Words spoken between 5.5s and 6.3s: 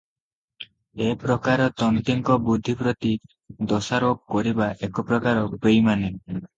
ବୈମାନି।